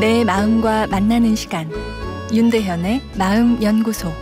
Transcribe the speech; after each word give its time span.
내 0.00 0.22
마음과 0.22 0.86
만나는 0.86 1.34
시간 1.34 1.68
윤대현의 2.32 3.02
마음 3.18 3.60
연구소 3.60 4.12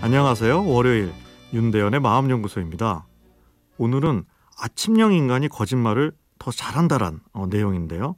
안녕하세요. 0.00 0.64
월요일 0.64 1.12
윤대현의 1.52 1.98
마음 1.98 2.30
연구소입니다. 2.30 3.08
오늘은 3.78 4.24
아침형 4.56 5.12
인간이 5.12 5.48
거짓말을 5.48 6.12
더 6.38 6.52
잘한다란 6.52 7.18
어, 7.32 7.46
내용인데요. 7.48 8.14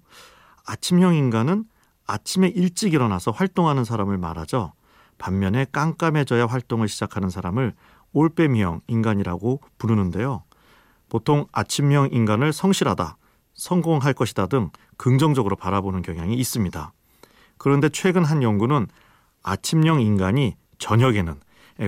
아침형 0.67 1.15
인간은 1.15 1.65
아침에 2.07 2.49
일찍 2.49 2.93
일어나서 2.93 3.31
활동하는 3.31 3.85
사람을 3.85 4.19
말하죠. 4.19 4.75
반면에 5.17 5.65
깜깜해져야 5.73 6.45
활동을 6.45 6.89
시작하는 6.89 7.31
사람을 7.31 7.73
올빼미형 8.13 8.83
인간이라고 8.89 9.63
부르는데요. 9.79 10.43
보통 11.09 11.47
아침형 11.53 12.11
인간을 12.13 12.53
성실하다, 12.53 13.17
성공할 13.63 14.13
것이다 14.13 14.47
등 14.47 14.71
긍정적으로 14.97 15.55
바라보는 15.55 16.03
경향이 16.03 16.35
있습니다. 16.35 16.93
그런데 17.59 17.89
최근 17.91 18.25
한 18.25 18.43
연구는 18.43 18.89
아침형 19.45 20.01
인간이 20.01 20.57
저녁에는 20.79 21.39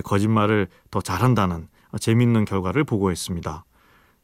거짓말을 0.05 0.69
더 0.89 1.01
잘한다는 1.01 1.67
재미있는 1.99 2.45
결과를 2.45 2.85
보고했습니다. 2.85 3.65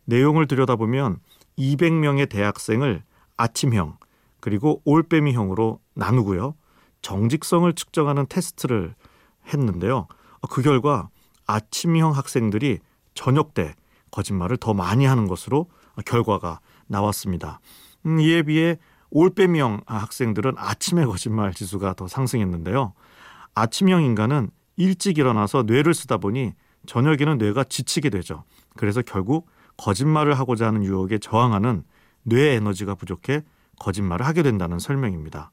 내용을 0.05 0.47
들여다보면 0.47 1.17
200명의 1.59 2.29
대학생을 2.29 3.03
아침형 3.35 3.97
그리고 4.39 4.81
올빼미형으로 4.85 5.81
나누고요. 5.93 6.55
정직성을 7.02 7.73
측정하는 7.73 8.27
테스트를 8.29 8.95
했는데요. 9.47 10.07
그 10.49 10.61
결과 10.61 11.09
아침형 11.47 12.11
학생들이 12.11 12.80
저녁 13.13 13.53
때 13.53 13.75
거짓말을 14.11 14.55
더 14.55 14.73
많이 14.73 15.03
하는 15.03 15.27
것으로 15.27 15.67
결과가 16.05 16.61
나왔습니다. 16.92 17.59
음, 18.06 18.20
이에 18.20 18.44
비해 18.44 18.78
올빼미형 19.09 19.81
학생들은 19.86 20.53
아침에 20.58 21.06
거짓말 21.06 21.53
지수가 21.53 21.95
더 21.95 22.08
상승했는데요. 22.08 22.94
아침형 23.56 24.03
인간은 24.03 24.50
일찍 24.78 25.17
일어나서 25.17 25.64
뇌를 25.64 25.94
쓰다 25.94 26.17
보니 26.17 26.53
저녁에는 26.86 27.38
뇌가 27.38 27.66
지치게 27.66 28.09
되죠. 28.09 28.44
그래서 28.75 29.02
결국 29.02 29.50
거짓말을 29.78 30.38
하고자 30.39 30.67
하는 30.67 30.83
유혹에 30.83 31.17
저항하는 31.17 31.83
뇌 32.23 32.56
에너지가 32.56 32.95
부족해 32.95 33.44
거짓말을 33.80 34.26
하게 34.26 34.44
된다는 34.44 34.80
설명입니다. 34.80 35.52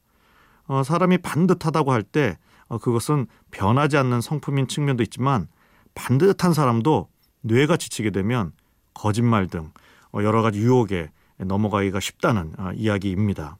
어, 0.67 0.83
사람이 0.83 1.19
반듯하다고 1.19 1.91
할때 1.91 2.37
어, 2.67 2.77
그것은 2.77 3.27
변하지 3.51 3.97
않는 3.97 4.21
성품인 4.21 4.67
측면도 4.67 5.03
있지만 5.03 5.47
반듯한 5.95 6.53
사람도 6.53 7.09
뇌가 7.41 7.77
지치게 7.77 8.11
되면 8.11 8.53
거짓말 8.93 9.47
등 9.47 9.71
어, 10.13 10.23
여러 10.23 10.41
가지 10.41 10.59
유혹에 10.59 11.09
넘어가기가 11.39 11.99
쉽다는 11.99 12.53
어, 12.57 12.71
이야기입니다. 12.75 13.57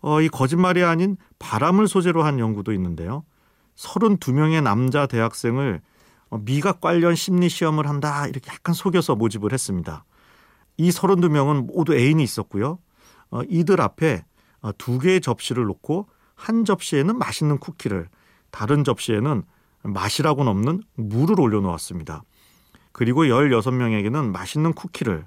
어, 0.00 0.20
이 0.20 0.28
거짓말이 0.28 0.84
아닌 0.84 1.16
바람을 1.38 1.88
소재로 1.88 2.22
한 2.22 2.38
연구도 2.38 2.72
있는데요. 2.72 3.24
32명의 3.76 4.62
남자 4.62 5.06
대학생을 5.06 5.80
어, 6.30 6.38
미각 6.38 6.80
관련 6.80 7.14
심리 7.14 7.48
시험을 7.48 7.88
한다 7.88 8.26
이렇게 8.26 8.50
약간 8.50 8.74
속여서 8.74 9.16
모집을 9.16 9.52
했습니다. 9.52 10.04
이 10.76 10.90
32명은 10.90 11.66
모두 11.66 11.94
애인이 11.94 12.22
있었고요. 12.22 12.78
어, 13.30 13.42
이들 13.48 13.80
앞에 13.80 14.24
어, 14.60 14.70
두 14.76 14.98
개의 14.98 15.20
접시를 15.20 15.64
놓고 15.64 16.08
한 16.34 16.64
접시에는 16.64 17.18
맛있는 17.18 17.58
쿠키를 17.58 18.08
다른 18.50 18.84
접시에는 18.84 19.42
맛이라고는 19.82 20.50
없는 20.50 20.82
물을 20.94 21.40
올려놓았습니다. 21.40 22.22
그리고 22.92 23.24
16명에게는 23.24 24.30
맛있는 24.30 24.72
쿠키를 24.72 25.26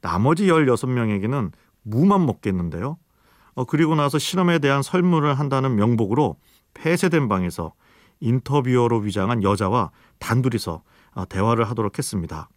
나머지 0.00 0.46
16명에게는 0.46 1.52
무만 1.82 2.26
먹겠는데요. 2.26 2.98
어, 3.54 3.64
그리고 3.64 3.94
나서 3.94 4.18
실험에 4.18 4.58
대한 4.58 4.82
설문을 4.82 5.38
한다는 5.38 5.76
명목으로 5.76 6.36
폐쇄된 6.74 7.28
방에서 7.28 7.72
인터뷰어로 8.20 8.98
위장한 8.98 9.42
여자와 9.42 9.90
단둘이서 10.18 10.82
어, 11.14 11.24
대화를 11.28 11.68
하도록 11.70 11.96
했습니다. 11.96 12.48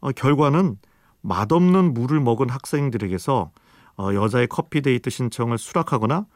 어, 0.00 0.12
결과는 0.12 0.76
맛없는 1.22 1.94
물을 1.94 2.20
먹은 2.20 2.48
학생들에게서 2.50 3.50
어, 3.98 4.14
여자의 4.14 4.46
커피 4.48 4.80
데이트 4.80 5.10
신청을 5.10 5.58
수락하거나 5.58 6.26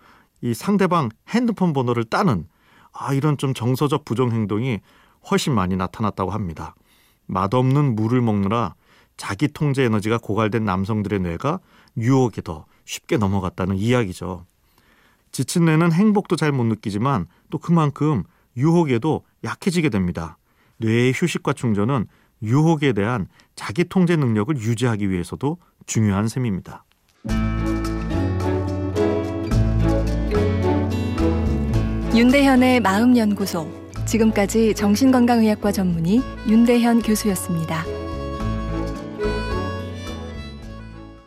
이 0.43 0.55
상대방 0.55 1.09
핸드폰 1.29 1.73
번호를 1.73 2.05
따는 2.05 2.47
아, 2.93 3.13
이런 3.13 3.37
좀 3.37 3.55
정서적 3.55 4.05
부정 4.05 4.31
행동이 4.31 4.81
훨씬 5.31 5.55
많이 5.55 5.77
나타났다고 5.77 6.31
합니다. 6.31 6.75
맛없는 7.27 7.97
물을 7.97 8.21
먹느라 8.21 8.75
자기 9.17 9.49
통제 9.49 9.83
에너지가 9.85 10.19
고갈된 10.19 10.65
남성들의 10.65 11.21
뇌가 11.21 11.61
유혹에 11.97 12.43
더 12.43 12.67
쉽게 12.85 13.17
넘어갔다는 13.17 13.77
이야기죠. 13.77 14.47
지친 15.33 15.65
뇌는 15.65 15.93
행복도 15.93 16.37
잘 16.37 16.53
못 16.53 16.65
느끼지만 16.65 17.27
또 17.51 17.59
그만큼 17.59 18.25
유혹에도 18.57 19.23
약해지게 19.45 19.89
됩니다. 19.91 20.39
뇌의 20.79 21.13
휴식과 21.15 21.53
충전은 21.53 22.07
유혹에 22.43 22.93
대한 22.93 23.29
자기 23.55 23.85
통제 23.85 24.17
능력을 24.17 24.57
유지하기 24.57 25.11
위해서도 25.11 25.59
중요한 25.87 26.29
셈입니다. 26.29 26.85
윤대현의 32.15 32.81
마음연구소. 32.81 33.87
지금까지 34.07 34.75
정신건강의학과 34.75 35.73
전문의 35.73 36.23
윤대현 36.49 37.03
교수였습니다. 37.03 37.85